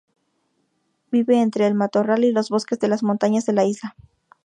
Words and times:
Vive 1.11 1.37
entre 1.39 1.67
el 1.67 1.75
matorral 1.75 2.23
y 2.23 2.31
los 2.31 2.49
bosques 2.49 2.79
de 2.79 2.87
las 2.87 3.03
montañas 3.03 3.45
de 3.45 3.53
la 3.53 3.65
isla. 3.65 3.95